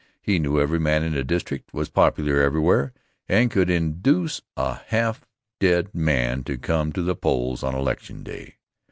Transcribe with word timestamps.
He 0.19 0.39
knew 0.39 0.59
every 0.59 0.79
man 0.79 1.03
in 1.03 1.13
the 1.13 1.23
district, 1.23 1.75
was 1.75 1.87
popular 1.91 2.41
everywhere 2.41 2.91
and 3.29 3.51
could 3.51 3.69
induce 3.69 4.41
a 4.57 4.73
half 4.87 5.27
dead 5.59 5.93
man 5.93 6.43
to 6.45 6.57
come 6.57 6.91
to 6.93 7.03
the 7.03 7.13
polls 7.15 7.61
on 7.61 7.75
election 7.75 8.23
day. 8.23 8.55